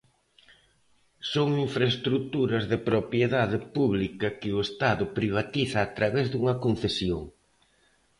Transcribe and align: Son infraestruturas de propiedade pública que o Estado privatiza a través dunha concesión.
Son 1.31 1.49
infraestruturas 1.67 2.63
de 2.71 2.77
propiedade 2.89 3.57
pública 3.75 4.27
que 4.39 4.49
o 4.57 4.63
Estado 4.67 5.03
privatiza 5.17 5.77
a 5.81 5.91
través 5.97 6.25
dunha 6.29 6.53
concesión. 6.63 7.21